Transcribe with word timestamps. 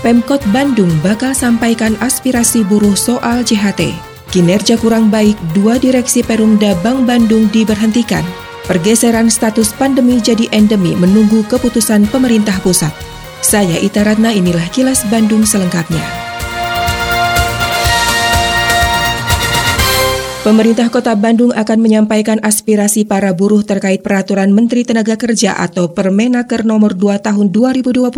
Pemkot 0.00 0.40
Bandung 0.48 0.88
bakal 1.04 1.36
sampaikan 1.36 1.92
aspirasi 2.00 2.64
buruh 2.64 2.96
soal 2.96 3.44
JHT. 3.44 3.92
Kinerja 4.32 4.80
kurang 4.80 5.12
baik, 5.12 5.36
dua 5.52 5.76
direksi 5.76 6.24
Perumda 6.24 6.72
Bank 6.80 7.04
Bandung 7.04 7.52
diberhentikan. 7.52 8.24
Pergeseran 8.64 9.28
status 9.28 9.76
pandemi 9.76 10.16
jadi 10.16 10.48
endemi 10.56 10.96
menunggu 10.96 11.44
keputusan 11.44 12.08
pemerintah 12.08 12.56
pusat. 12.64 12.96
Saya 13.44 13.76
Ita 13.76 14.08
Ratna, 14.08 14.32
inilah 14.32 14.72
kilas 14.72 15.04
Bandung 15.12 15.44
selengkapnya. 15.44 16.19
Pemerintah 20.40 20.88
Kota 20.88 21.12
Bandung 21.20 21.52
akan 21.52 21.84
menyampaikan 21.84 22.40
aspirasi 22.40 23.04
para 23.04 23.28
buruh 23.36 23.60
terkait 23.60 24.00
peraturan 24.00 24.56
Menteri 24.56 24.88
Tenaga 24.88 25.12
Kerja 25.12 25.52
atau 25.52 25.92
Permenaker 25.92 26.64
nomor 26.64 26.96
2 26.96 27.20
tahun 27.20 27.52
2022 27.52 28.08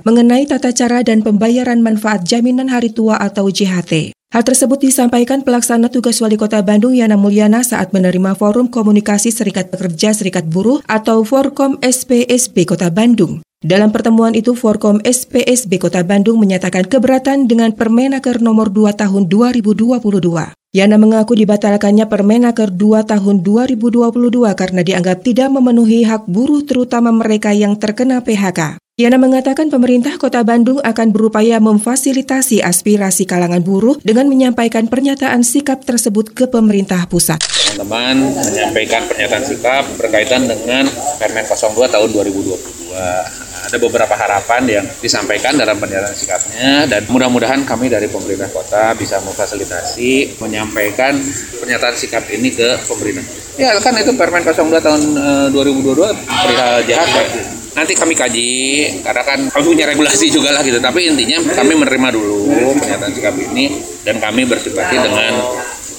mengenai 0.00 0.48
tata 0.48 0.72
cara 0.72 1.04
dan 1.04 1.20
pembayaran 1.20 1.84
manfaat 1.84 2.24
jaminan 2.24 2.72
hari 2.72 2.96
tua 2.96 3.20
atau 3.20 3.52
JHT. 3.52 4.16
Hal 4.32 4.42
tersebut 4.48 4.88
disampaikan 4.88 5.44
pelaksana 5.44 5.92
tugas 5.92 6.16
Wali 6.24 6.40
Kota 6.40 6.64
Bandung 6.64 6.96
Yana 6.96 7.20
Mulyana 7.20 7.60
saat 7.60 7.92
menerima 7.92 8.32
Forum 8.40 8.72
Komunikasi 8.72 9.28
Serikat 9.28 9.68
Pekerja 9.68 10.16
Serikat 10.16 10.48
Buruh 10.48 10.80
atau 10.88 11.28
Forkom 11.28 11.76
SPSB 11.84 12.64
Kota 12.64 12.88
Bandung. 12.88 13.44
Dalam 13.66 13.90
pertemuan 13.90 14.30
itu, 14.38 14.54
Forkom 14.54 15.02
SPSB 15.02 15.82
Kota 15.82 16.06
Bandung 16.06 16.38
menyatakan 16.38 16.86
keberatan 16.86 17.50
dengan 17.50 17.74
Permenaker 17.74 18.38
nomor 18.38 18.70
2 18.70 18.94
tahun 18.94 19.26
2022. 19.26 20.54
Yana 20.70 20.94
mengaku 20.94 21.34
dibatalkannya 21.34 22.06
Permenaker 22.06 22.70
2 22.70 23.10
tahun 23.10 23.42
2022 23.42 23.90
karena 24.54 24.80
dianggap 24.86 25.18
tidak 25.26 25.50
memenuhi 25.50 26.06
hak 26.06 26.30
buruh 26.30 26.62
terutama 26.62 27.10
mereka 27.10 27.50
yang 27.50 27.74
terkena 27.74 28.22
PHK. 28.22 28.78
Yana 28.96 29.20
mengatakan 29.20 29.68
pemerintah 29.68 30.16
kota 30.16 30.40
Bandung 30.40 30.80
akan 30.80 31.12
berupaya 31.12 31.60
memfasilitasi 31.60 32.64
aspirasi 32.64 33.28
kalangan 33.28 33.60
buruh 33.60 34.00
dengan 34.00 34.24
menyampaikan 34.24 34.88
pernyataan 34.88 35.44
sikap 35.44 35.84
tersebut 35.84 36.32
ke 36.32 36.48
pemerintah 36.48 37.04
pusat. 37.04 37.36
Teman-teman 37.44 38.32
menyampaikan 38.32 39.04
pernyataan 39.04 39.44
sikap 39.44 39.84
berkaitan 40.00 40.48
dengan 40.48 40.88
Permen 41.20 41.44
02 41.44 41.76
tahun 41.92 42.08
2022 42.08 42.96
ada 43.68 43.76
beberapa 43.76 44.16
harapan 44.16 44.62
yang 44.64 44.86
disampaikan 45.04 45.60
dalam 45.60 45.76
pernyataan 45.76 46.16
sikapnya 46.16 46.88
dan 46.88 47.04
mudah-mudahan 47.12 47.68
kami 47.68 47.92
dari 47.92 48.08
pemerintah 48.08 48.48
kota 48.48 48.96
bisa 48.96 49.20
memfasilitasi 49.20 50.40
menyampaikan 50.40 51.20
pernyataan 51.60 51.92
sikap 52.00 52.24
ini 52.32 52.48
ke 52.48 52.80
pemerintah. 52.88 53.28
Ya 53.60 53.76
kan 53.76 53.92
itu 54.00 54.16
Permen 54.16 54.40
02 54.40 54.72
tahun 54.80 55.02
e, 55.20 55.52
2022 55.52 56.16
perihal 56.16 56.80
jahat 56.88 57.08
ya. 57.12 57.55
Nanti 57.76 57.92
kami 57.92 58.16
kaji 58.16 58.50
karena 59.04 59.22
kan 59.22 59.38
kami 59.52 59.64
punya 59.76 59.84
regulasi 59.84 60.32
juga 60.32 60.50
lah 60.56 60.64
gitu. 60.64 60.80
Tapi 60.80 61.12
intinya 61.12 61.44
kami 61.52 61.76
menerima 61.76 62.08
dulu 62.16 62.72
pernyataan 62.80 63.12
sikap 63.12 63.36
ini 63.36 63.76
dan 64.02 64.16
kami 64.16 64.48
bersimpati 64.48 64.96
dengan 64.96 65.32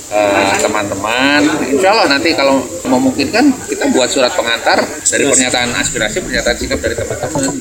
Eh, 0.07 0.55
teman-teman. 0.63 1.43
Uh, 1.43 1.67
Insya 1.75 1.91
Allah 1.91 2.07
nanti 2.07 2.31
kalau 2.31 2.63
memungkinkan 2.87 3.51
kita 3.67 3.91
buat 3.91 4.07
surat 4.07 4.31
pengantar 4.31 4.79
dari 5.03 5.27
pernyataan 5.27 5.75
aspirasi, 5.75 6.23
pernyataan 6.23 6.55
sikap 6.55 6.79
dari 6.79 6.95
teman-teman. 6.95 7.59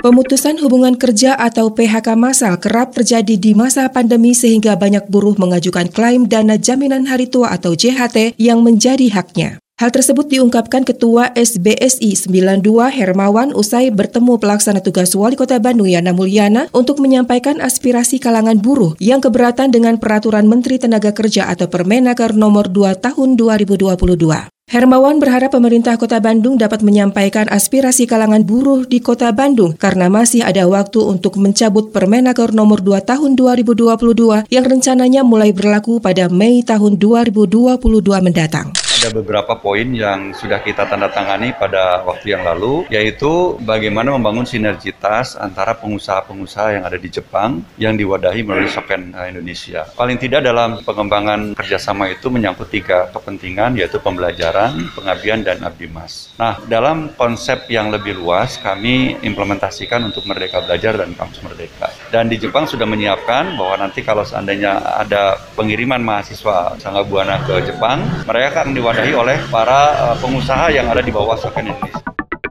Pemutusan 0.00 0.58
hubungan 0.64 0.98
kerja 0.98 1.38
atau 1.38 1.70
PHK 1.70 2.18
massal 2.18 2.58
kerap 2.58 2.96
terjadi 2.98 3.38
di 3.38 3.54
masa 3.54 3.86
pandemi 3.86 4.34
sehingga 4.34 4.74
banyak 4.74 5.06
buruh 5.06 5.38
mengajukan 5.38 5.92
klaim 5.94 6.26
dana 6.26 6.58
jaminan 6.58 7.06
hari 7.06 7.30
tua 7.30 7.54
atau 7.54 7.76
JHT 7.78 8.34
yang 8.40 8.66
menjadi 8.66 9.06
haknya. 9.12 9.59
Hal 9.80 9.88
tersebut 9.96 10.28
diungkapkan 10.28 10.84
Ketua 10.84 11.32
SBSI 11.32 12.12
92 12.12 12.60
Hermawan 12.92 13.56
usai 13.56 13.88
bertemu 13.88 14.36
pelaksana 14.36 14.84
tugas 14.84 15.16
Wali 15.16 15.40
Kota 15.40 15.56
Bandung 15.56 15.88
Yana 15.88 16.12
Mulyana 16.12 16.68
untuk 16.76 17.00
menyampaikan 17.00 17.64
aspirasi 17.64 18.20
kalangan 18.20 18.60
buruh 18.60 18.92
yang 19.00 19.24
keberatan 19.24 19.72
dengan 19.72 19.96
peraturan 19.96 20.52
Menteri 20.52 20.76
Tenaga 20.76 21.16
Kerja 21.16 21.48
atau 21.48 21.72
Permenaker 21.72 22.36
nomor 22.36 22.68
2 22.68 22.92
tahun 23.00 23.40
2022. 23.40 24.52
Hermawan 24.68 25.16
berharap 25.16 25.56
pemerintah 25.56 25.96
Kota 25.96 26.20
Bandung 26.20 26.60
dapat 26.60 26.84
menyampaikan 26.84 27.48
aspirasi 27.48 28.04
kalangan 28.04 28.44
buruh 28.44 28.84
di 28.84 29.00
Kota 29.00 29.32
Bandung 29.32 29.80
karena 29.80 30.12
masih 30.12 30.44
ada 30.44 30.68
waktu 30.68 31.00
untuk 31.00 31.40
mencabut 31.40 31.88
Permenaker 31.88 32.52
nomor 32.52 32.84
2 32.84 33.00
tahun 33.00 33.32
2022 33.32 34.44
yang 34.52 34.64
rencananya 34.68 35.24
mulai 35.24 35.56
berlaku 35.56 36.04
pada 36.04 36.28
Mei 36.28 36.60
tahun 36.60 37.00
2022 37.00 37.80
mendatang 38.20 38.76
ada 39.00 39.16
beberapa 39.16 39.56
poin 39.56 39.96
yang 39.96 40.36
sudah 40.36 40.60
kita 40.60 40.84
tanda 40.84 41.08
tangani 41.08 41.56
pada 41.56 42.04
waktu 42.04 42.36
yang 42.36 42.44
lalu, 42.44 42.84
yaitu 42.92 43.56
bagaimana 43.64 44.12
membangun 44.12 44.44
sinergitas 44.44 45.40
antara 45.40 45.72
pengusaha-pengusaha 45.72 46.76
yang 46.76 46.84
ada 46.84 47.00
di 47.00 47.08
Jepang 47.08 47.64
yang 47.80 47.96
diwadahi 47.96 48.44
melalui 48.44 48.68
Soken 48.68 49.16
eh, 49.16 49.32
Indonesia. 49.32 49.88
Paling 49.96 50.20
tidak 50.20 50.44
dalam 50.44 50.84
pengembangan 50.84 51.56
kerjasama 51.56 52.12
itu 52.12 52.28
menyangkut 52.28 52.68
tiga 52.68 53.08
kepentingan, 53.08 53.80
yaitu 53.80 53.96
pembelajaran, 54.04 54.92
pengabdian, 54.92 55.48
dan 55.48 55.64
abdi 55.64 55.88
mas. 55.88 56.36
Nah, 56.36 56.60
dalam 56.68 57.16
konsep 57.16 57.72
yang 57.72 57.88
lebih 57.88 58.20
luas, 58.20 58.60
kami 58.60 59.16
implementasikan 59.24 60.04
untuk 60.12 60.28
Merdeka 60.28 60.60
Belajar 60.60 61.00
dan 61.00 61.16
Kampus 61.16 61.40
Merdeka. 61.40 61.88
Dan 62.12 62.28
di 62.28 62.36
Jepang 62.36 62.68
sudah 62.68 62.84
menyiapkan 62.84 63.56
bahwa 63.56 63.80
nanti 63.80 64.04
kalau 64.04 64.28
seandainya 64.28 64.76
ada 65.00 65.40
pengiriman 65.56 66.04
mahasiswa 66.04 66.76
Sangga 66.76 67.00
Buana 67.00 67.40
ke 67.48 67.64
Jepang, 67.64 68.04
mereka 68.28 68.60
akan 68.60 68.76
diwadahi 68.76 68.89
diwadahi 68.90 69.14
oleh 69.14 69.38
para 69.54 69.94
uh, 69.94 70.16
pengusaha 70.18 70.74
yang 70.74 70.90
ada 70.90 70.98
di 70.98 71.14
bawah 71.14 71.38
Soken 71.38 71.70
Indonesia. 71.70 72.02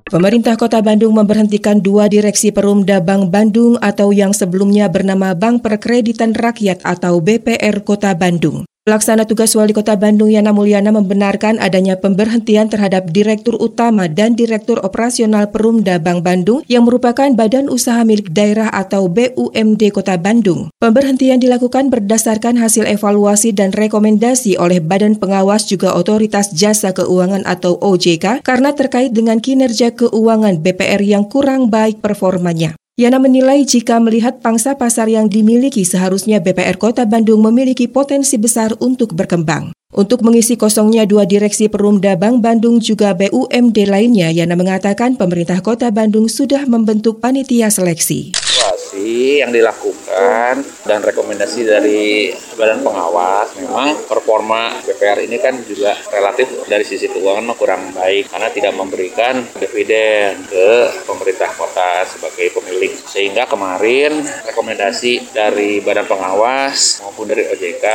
Pemerintah 0.08 0.56
Kota 0.56 0.80
Bandung 0.80 1.14
memberhentikan 1.14 1.84
dua 1.84 2.08
direksi 2.08 2.50
Perumda 2.56 3.04
Bank 3.04 3.28
Bandung 3.28 3.76
atau 3.78 4.10
yang 4.16 4.32
sebelumnya 4.32 4.88
bernama 4.88 5.36
Bank 5.36 5.62
Perkreditan 5.62 6.32
Rakyat 6.32 6.82
atau 6.82 7.20
BPR 7.20 7.84
Kota 7.84 8.16
Bandung. 8.16 8.64
Pelaksana 8.90 9.30
tugas 9.30 9.54
Wali 9.54 9.70
Kota 9.70 9.94
Bandung 9.94 10.34
Yana 10.34 10.50
Mulyana 10.50 10.90
membenarkan 10.90 11.62
adanya 11.62 12.02
pemberhentian 12.02 12.74
terhadap 12.74 13.14
Direktur 13.14 13.54
Utama 13.62 14.10
dan 14.10 14.34
Direktur 14.34 14.82
Operasional 14.82 15.54
Perumda 15.54 16.02
Bank 16.02 16.26
Bandung 16.26 16.66
yang 16.66 16.90
merupakan 16.90 17.30
badan 17.38 17.70
usaha 17.70 18.02
milik 18.02 18.34
daerah 18.34 18.66
atau 18.74 19.06
BUMD 19.06 19.94
Kota 19.94 20.18
Bandung. 20.18 20.74
Pemberhentian 20.82 21.38
dilakukan 21.38 21.94
berdasarkan 21.94 22.58
hasil 22.58 22.90
evaluasi 22.90 23.54
dan 23.54 23.70
rekomendasi 23.78 24.58
oleh 24.58 24.82
Badan 24.82 25.22
Pengawas 25.22 25.70
juga 25.70 25.94
Otoritas 25.94 26.50
Jasa 26.58 26.90
Keuangan 26.90 27.46
atau 27.46 27.78
OJK 27.78 28.42
karena 28.42 28.74
terkait 28.74 29.14
dengan 29.14 29.38
kinerja 29.38 29.94
keuangan 29.94 30.66
BPR 30.66 31.06
yang 31.06 31.30
kurang 31.30 31.70
baik 31.70 32.02
performanya. 32.02 32.74
Yana 33.00 33.16
menilai 33.16 33.64
jika 33.64 33.96
melihat 34.04 34.44
pangsa 34.44 34.76
pasar 34.76 35.08
yang 35.08 35.32
dimiliki 35.32 35.88
seharusnya 35.88 36.44
BPR 36.44 36.76
Kota 36.76 37.08
Bandung 37.08 37.40
memiliki 37.40 37.88
potensi 37.88 38.36
besar 38.36 38.76
untuk 38.84 39.16
berkembang. 39.16 39.72
Untuk 39.90 40.22
mengisi 40.22 40.54
kosongnya 40.54 41.10
dua 41.10 41.26
direksi 41.26 41.66
Perumda 41.66 42.14
Bank 42.14 42.46
Bandung 42.46 42.78
juga 42.78 43.18
BUMD 43.18 43.90
lainnya, 43.90 44.30
Yana 44.30 44.54
mengatakan 44.54 45.18
pemerintah 45.18 45.66
Kota 45.66 45.90
Bandung 45.90 46.30
sudah 46.30 46.62
membentuk 46.70 47.18
panitia 47.18 47.74
seleksi. 47.74 48.38
Evaluasi 48.38 49.42
yang 49.42 49.50
dilakukan 49.50 50.62
dan 50.86 51.00
rekomendasi 51.02 51.66
dari 51.66 52.30
badan 52.58 52.86
pengawas 52.86 53.56
memang 53.58 53.96
performa 54.06 54.78
BPR 54.84 55.26
ini 55.26 55.42
kan 55.42 55.56
juga 55.64 55.96
relatif 56.12 56.66
dari 56.68 56.84
sisi 56.84 57.08
keuangan 57.08 57.56
kurang 57.56 57.90
baik 57.96 58.30
karena 58.30 58.50
tidak 58.52 58.74
memberikan 58.76 59.42
dividen 59.58 60.44
ke 60.50 60.70
pemerintah 61.08 61.50
kota 61.56 62.04
sebagai 62.06 62.52
pemilik. 62.54 62.92
Sehingga 62.94 63.48
kemarin 63.48 64.22
rekomendasi 64.46 65.34
dari 65.34 65.82
badan 65.82 66.06
pengawas 66.10 67.00
maupun 67.06 67.32
dari 67.32 67.48
OJK 67.48 67.86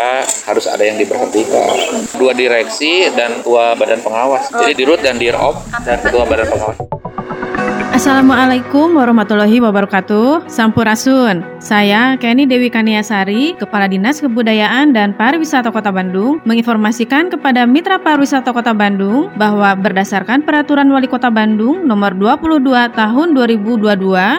harus 0.49 0.67
ada 0.71 0.83
yang 0.83 0.97
diberhentikan 0.97 1.84
dua 2.17 2.33
direksi 2.33 3.11
dan 3.15 3.41
dua 3.45 3.75
badan 3.79 4.01
pengawas 4.03 4.51
jadi 4.51 4.73
dirut 4.75 5.01
dan 5.01 5.17
dirop 5.17 5.61
dan 5.85 6.01
ketua 6.03 6.25
badan 6.27 6.49
pengawas 6.51 6.79
Assalamualaikum 7.95 8.99
warahmatullahi 8.99 9.63
wabarakatuh. 9.63 10.51
Sampurasun. 10.51 11.54
Saya 11.65 12.21
Kenny 12.21 12.45
Dewi 12.45 12.69
Kaniasari, 12.69 13.57
Kepala 13.57 13.89
Dinas 13.89 14.21
Kebudayaan 14.21 14.93
dan 14.93 15.17
Pariwisata 15.17 15.73
Kota 15.73 15.89
Bandung, 15.89 16.37
menginformasikan 16.45 17.33
kepada 17.33 17.65
Mitra 17.65 17.97
Pariwisata 17.97 18.53
Kota 18.53 18.77
Bandung 18.77 19.33
bahwa 19.41 19.73
berdasarkan 19.73 20.45
Peraturan 20.45 20.93
Wali 20.93 21.09
Kota 21.09 21.33
Bandung 21.33 21.89
Nomor 21.89 22.21
22 22.21 22.69
Tahun 22.69 23.29
2022 23.33 23.81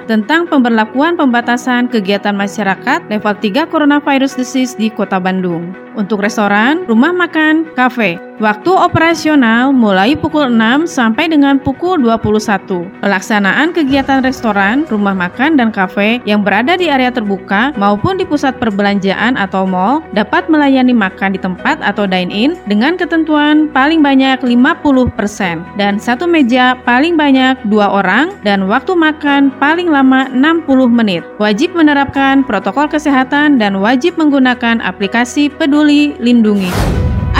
tentang 0.05 0.45
pemberlakuan 0.45 1.17
pembatasan 1.17 1.89
kegiatan 1.89 2.37
masyarakat 2.37 3.09
level 3.09 3.33
3 3.41 3.73
Coronavirus 3.73 4.37
Disease 4.37 4.77
di 4.77 4.93
Kota 4.93 5.17
Bandung. 5.17 5.73
Untuk 5.97 6.21
restoran, 6.21 6.85
rumah 6.85 7.09
makan, 7.09 7.73
kafe, 7.73 8.21
Waktu 8.35 8.67
operasional 8.67 9.71
mulai 9.71 10.11
pukul 10.19 10.51
6 10.51 10.91
sampai 10.91 11.31
dengan 11.31 11.55
pukul 11.55 12.03
21. 12.03 12.83
Pelaksanaan 12.99 13.71
kegiatan 13.71 14.19
restoran, 14.19 14.83
rumah 14.91 15.15
makan, 15.15 15.55
dan 15.55 15.71
kafe 15.71 16.19
yang 16.27 16.43
berada 16.43 16.75
di 16.75 16.91
area 16.91 17.14
terbuka 17.15 17.71
maupun 17.79 18.19
di 18.19 18.27
pusat 18.27 18.59
perbelanjaan 18.59 19.39
atau 19.39 19.63
mall 19.63 20.03
dapat 20.11 20.51
melayani 20.51 20.91
makan 20.91 21.33
di 21.33 21.39
tempat 21.39 21.79
atau 21.79 22.03
dine-in 22.03 22.59
dengan 22.67 22.99
ketentuan 22.99 23.71
paling 23.71 24.03
banyak 24.03 24.43
50% 24.43 25.79
dan 25.79 25.95
satu 25.95 26.27
meja 26.27 26.75
paling 26.83 27.15
banyak 27.15 27.55
dua 27.71 27.87
orang 28.03 28.35
dan 28.43 28.67
waktu 28.67 28.91
makan 28.91 29.55
paling 29.63 29.87
lama 29.87 30.27
60 30.35 30.67
menit. 30.91 31.23
Wajib 31.39 31.71
menerapkan 31.71 32.43
protokol 32.43 32.91
kesehatan 32.91 33.55
dan 33.55 33.79
wajib 33.79 34.19
menggunakan 34.19 34.83
aplikasi 34.83 35.47
Peduli 35.47 36.17
Lindungi. 36.19 37.04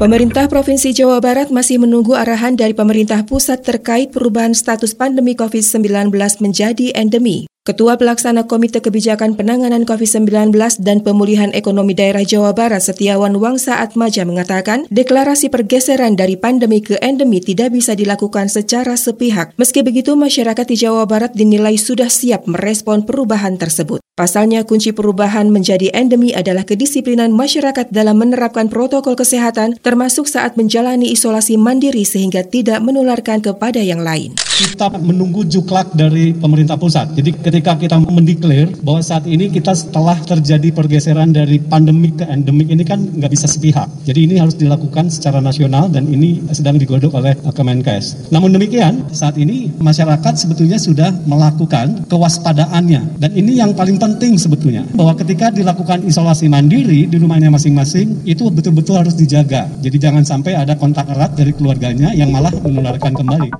Pemerintah 0.00 0.48
Provinsi 0.48 0.96
Jawa 0.96 1.20
Barat 1.20 1.52
masih 1.52 1.76
menunggu 1.76 2.16
arahan 2.16 2.56
dari 2.56 2.72
pemerintah 2.72 3.20
pusat 3.20 3.60
terkait 3.60 4.08
perubahan 4.08 4.56
status 4.56 4.96
pandemi 4.96 5.36
COVID-19 5.36 6.08
menjadi 6.40 6.96
endemi. 6.96 7.44
Ketua 7.60 8.00
Pelaksana 8.00 8.48
Komite 8.48 8.80
Kebijakan 8.80 9.36
Penanganan 9.36 9.84
COVID-19 9.84 10.48
dan 10.80 11.04
Pemulihan 11.04 11.52
Ekonomi 11.52 11.92
Daerah 11.92 12.24
Jawa 12.24 12.56
Barat 12.56 12.80
Setiawan 12.80 13.36
Wangsa 13.36 13.84
Atmaja 13.84 14.24
mengatakan, 14.24 14.88
deklarasi 14.88 15.52
pergeseran 15.52 16.16
dari 16.16 16.40
pandemi 16.40 16.80
ke 16.80 16.96
endemi 17.04 17.36
tidak 17.36 17.76
bisa 17.76 17.92
dilakukan 17.92 18.48
secara 18.48 18.96
sepihak. 18.96 19.52
Meski 19.60 19.84
begitu, 19.84 20.16
masyarakat 20.16 20.64
di 20.72 20.76
Jawa 20.80 21.04
Barat 21.04 21.36
dinilai 21.36 21.76
sudah 21.76 22.08
siap 22.08 22.48
merespon 22.48 23.04
perubahan 23.04 23.60
tersebut. 23.60 24.00
Pasalnya, 24.16 24.64
kunci 24.64 24.96
perubahan 24.96 25.52
menjadi 25.52 25.92
endemi 25.92 26.32
adalah 26.32 26.64
kedisiplinan 26.64 27.28
masyarakat 27.28 27.92
dalam 27.92 28.20
menerapkan 28.20 28.72
protokol 28.72 29.16
kesehatan, 29.16 29.76
termasuk 29.84 30.28
saat 30.28 30.56
menjalani 30.56 31.12
isolasi 31.12 31.60
mandiri 31.60 32.08
sehingga 32.08 32.40
tidak 32.40 32.80
menularkan 32.80 33.44
kepada 33.44 33.84
yang 33.84 34.00
lain. 34.00 34.36
Kita 34.36 34.92
menunggu 35.00 35.48
juklak 35.48 35.96
dari 35.96 36.36
pemerintah 36.36 36.76
pusat. 36.76 37.16
Jadi 37.16 37.32
ketika 37.50 37.74
kita 37.74 37.98
mendeklar 37.98 38.70
bahwa 38.86 39.02
saat 39.02 39.26
ini 39.26 39.50
kita 39.50 39.74
setelah 39.74 40.14
terjadi 40.22 40.70
pergeseran 40.70 41.34
dari 41.34 41.58
pandemik 41.58 42.22
ke 42.22 42.24
endemik 42.30 42.70
ini 42.70 42.86
kan 42.86 43.02
nggak 43.02 43.26
bisa 43.26 43.50
sepihak. 43.50 43.90
Jadi 44.06 44.30
ini 44.30 44.34
harus 44.38 44.54
dilakukan 44.54 45.10
secara 45.10 45.42
nasional 45.42 45.90
dan 45.90 46.06
ini 46.06 46.38
sedang 46.54 46.78
digodok 46.78 47.10
oleh 47.18 47.34
Kemenkes. 47.50 48.30
Namun 48.30 48.54
demikian, 48.54 49.10
saat 49.10 49.34
ini 49.34 49.66
masyarakat 49.82 50.38
sebetulnya 50.38 50.78
sudah 50.78 51.10
melakukan 51.26 52.06
kewaspadaannya. 52.06 53.18
Dan 53.18 53.34
ini 53.34 53.58
yang 53.58 53.74
paling 53.74 53.98
penting 53.98 54.38
sebetulnya, 54.38 54.86
bahwa 54.94 55.18
ketika 55.18 55.50
dilakukan 55.50 56.06
isolasi 56.06 56.46
mandiri 56.46 57.10
di 57.10 57.16
rumahnya 57.18 57.50
masing-masing, 57.50 58.22
itu 58.30 58.46
betul-betul 58.46 59.02
harus 59.02 59.18
dijaga. 59.18 59.66
Jadi 59.82 59.98
jangan 59.98 60.22
sampai 60.22 60.54
ada 60.54 60.78
kontak 60.78 61.10
erat 61.10 61.34
dari 61.34 61.50
keluarganya 61.50 62.14
yang 62.14 62.30
malah 62.30 62.54
menularkan 62.62 63.10
kembali. 63.10 63.50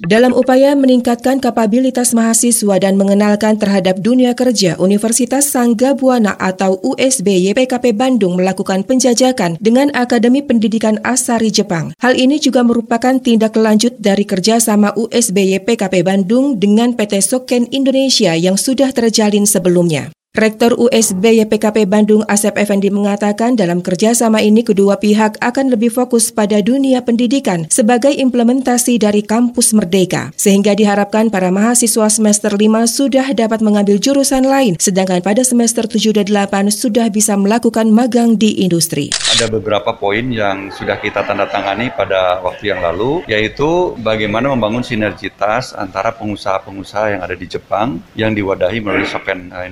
Dalam 0.00 0.32
upaya 0.32 0.72
meningkatkan 0.72 1.44
kapabilitas 1.44 2.16
mahasiswa 2.16 2.80
dan 2.80 2.96
mengenalkan 2.96 3.60
terhadap 3.60 4.00
dunia 4.00 4.32
kerja, 4.32 4.80
Universitas 4.80 5.52
Sangga 5.52 5.92
Buana 5.92 6.40
atau 6.40 6.80
USB 6.80 7.36
YPKP 7.52 7.92
Bandung 7.92 8.40
melakukan 8.40 8.80
penjajakan 8.88 9.60
dengan 9.60 9.92
Akademi 9.92 10.40
Pendidikan 10.40 10.96
Asari 11.04 11.52
Jepang. 11.52 11.92
Hal 12.00 12.16
ini 12.16 12.40
juga 12.40 12.64
merupakan 12.64 13.20
tindak 13.20 13.52
lanjut 13.60 14.00
dari 14.00 14.24
kerjasama 14.24 14.96
USB 14.96 15.60
YPKP 15.60 16.00
Bandung 16.00 16.56
dengan 16.56 16.96
PT 16.96 17.20
Soken 17.20 17.68
Indonesia 17.68 18.32
yang 18.32 18.56
sudah 18.56 18.96
terjalin 18.96 19.44
sebelumnya. 19.44 20.08
Rektor 20.30 20.78
USB 20.78 21.42
YPKP 21.42 21.90
Bandung 21.90 22.22
Asep 22.30 22.54
Effendi 22.54 22.86
mengatakan 22.86 23.58
dalam 23.58 23.82
kerjasama 23.82 24.38
ini 24.38 24.62
kedua 24.62 24.94
pihak 25.02 25.42
akan 25.42 25.74
lebih 25.74 25.90
fokus 25.90 26.30
pada 26.30 26.62
dunia 26.62 27.02
pendidikan 27.02 27.66
sebagai 27.66 28.14
implementasi 28.14 29.02
dari 29.02 29.26
kampus 29.26 29.74
merdeka. 29.74 30.30
Sehingga 30.38 30.78
diharapkan 30.78 31.34
para 31.34 31.50
mahasiswa 31.50 32.06
semester 32.06 32.54
5 32.54 32.62
sudah 32.86 33.26
dapat 33.34 33.58
mengambil 33.58 33.98
jurusan 33.98 34.46
lain, 34.46 34.78
sedangkan 34.78 35.18
pada 35.18 35.42
semester 35.42 35.90
7 35.90 36.22
dan 36.22 36.46
8 36.46 36.70
sudah 36.70 37.10
bisa 37.10 37.34
melakukan 37.34 37.90
magang 37.90 38.38
di 38.38 38.62
industri. 38.62 39.10
Ada 39.34 39.50
beberapa 39.50 39.98
poin 39.98 40.30
yang 40.30 40.70
sudah 40.70 41.02
kita 41.02 41.26
tanda 41.26 41.50
tangani 41.50 41.90
pada 41.90 42.38
waktu 42.38 42.70
yang 42.70 42.78
lalu, 42.78 43.26
yaitu 43.26 43.98
bagaimana 43.98 44.54
membangun 44.54 44.86
sinergitas 44.86 45.74
antara 45.74 46.14
pengusaha-pengusaha 46.14 47.18
yang 47.18 47.20
ada 47.26 47.34
di 47.34 47.50
Jepang 47.50 47.98
yang 48.14 48.30
diwadahi 48.30 48.78
melalui 48.78 49.10
Soken 49.10 49.50
eh, 49.50 49.66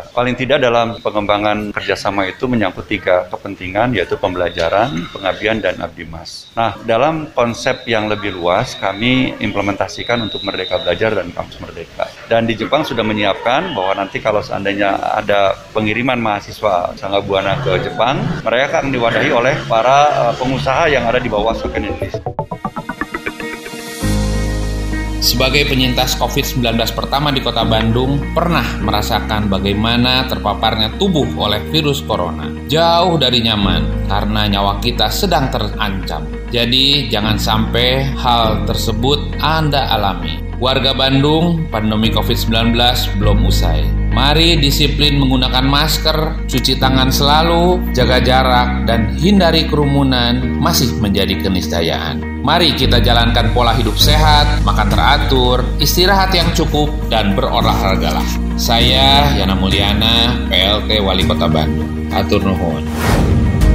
Indonesia. 0.00 0.16
Paling 0.16 0.34
tidak 0.36 0.58
dalam 0.64 0.86
pengembangan 1.00 1.58
kerjasama 1.76 2.28
itu 2.28 2.44
menyangkut 2.48 2.86
tiga 2.88 3.28
kepentingan 3.28 3.92
yaitu 3.94 4.16
pembelajaran, 4.16 5.08
pengabdian, 5.12 5.60
dan 5.60 5.76
abdi 5.80 6.08
mas. 6.08 6.48
Nah, 6.56 6.76
dalam 6.88 7.28
konsep 7.36 7.84
yang 7.84 8.08
lebih 8.08 8.34
luas 8.36 8.76
kami 8.78 9.36
implementasikan 9.40 10.20
untuk 10.24 10.40
Merdeka 10.46 10.80
Belajar 10.80 11.12
dan 11.16 11.28
Kampus 11.34 11.60
Merdeka. 11.60 12.08
Dan 12.30 12.48
di 12.48 12.56
Jepang 12.56 12.86
sudah 12.86 13.04
menyiapkan 13.04 13.76
bahwa 13.76 14.00
nanti 14.00 14.22
kalau 14.22 14.40
seandainya 14.40 14.96
ada 15.20 15.56
pengiriman 15.76 16.16
mahasiswa 16.16 16.96
Sangga 16.96 17.20
Buana 17.20 17.60
ke 17.60 17.76
Jepang, 17.84 18.20
mereka 18.40 18.80
akan 18.80 18.94
diwadahi 18.94 19.30
oleh 19.34 19.54
para 19.68 20.30
eh, 20.30 20.34
pengusaha 20.38 20.88
yang 20.88 21.04
ada 21.04 21.20
di 21.20 21.28
bawah 21.28 21.52
Soken 21.52 21.84
Indonesia. 21.84 22.22
Sebagai 25.20 25.68
penyintas 25.68 26.16
COVID-19 26.16 26.80
pertama 26.96 27.28
di 27.28 27.44
kota 27.44 27.60
Bandung, 27.60 28.32
pernah 28.32 28.64
merasakan 28.80 29.52
bagaimana 29.52 30.24
terpaparnya 30.24 30.96
tubuh 30.96 31.28
oleh 31.36 31.60
virus 31.68 32.00
corona. 32.00 32.48
Jauh 32.72 33.20
dari 33.20 33.44
nyaman, 33.44 34.08
karena 34.08 34.48
nyawa 34.48 34.80
kita 34.80 35.12
sedang 35.12 35.52
terancam. 35.52 36.24
Jadi, 36.48 37.12
jangan 37.12 37.36
sampai 37.36 38.16
hal 38.16 38.64
tersebut 38.64 39.36
Anda 39.44 39.92
alami. 39.92 40.49
Warga 40.60 40.92
Bandung, 40.92 41.72
pandemi 41.72 42.12
COVID-19 42.12 42.76
belum 43.16 43.48
usai. 43.48 43.80
Mari 44.12 44.60
disiplin 44.60 45.16
menggunakan 45.16 45.64
masker, 45.64 46.44
cuci 46.44 46.76
tangan 46.76 47.08
selalu, 47.08 47.80
jaga 47.96 48.20
jarak, 48.20 48.84
dan 48.84 49.16
hindari 49.16 49.64
kerumunan 49.64 50.60
masih 50.60 50.92
menjadi 51.00 51.40
keniscayaan. 51.40 52.44
Mari 52.44 52.76
kita 52.76 53.00
jalankan 53.00 53.56
pola 53.56 53.72
hidup 53.72 53.96
sehat, 53.96 54.60
makan 54.60 54.92
teratur, 54.92 55.64
istirahat 55.80 56.28
yang 56.36 56.52
cukup, 56.52 56.92
dan 57.08 57.32
berolahragalah. 57.32 58.28
Saya 58.60 59.32
Yana 59.40 59.56
Mulyana, 59.56 60.44
PLT 60.52 61.00
Wali 61.00 61.24
Kota 61.24 61.48
Bandung. 61.48 61.88
Atur 62.12 62.44
nuhun. 62.44 62.84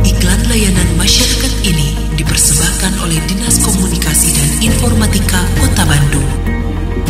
Iklan 0.05 0.37
layanan 0.45 0.89
masyarakat 1.01 1.53
ini 1.65 1.97
dipersembahkan 2.13 3.01
oleh 3.01 3.17
Dinas 3.25 3.57
Komunikasi 3.65 4.37
dan 4.37 4.49
Informatika 4.61 5.41
Kota 5.57 5.81
Bandung. 5.89 6.14